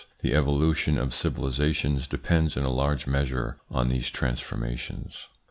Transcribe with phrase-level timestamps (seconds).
[0.23, 5.27] The evolution of civilisations depends in a large measure on these transformations.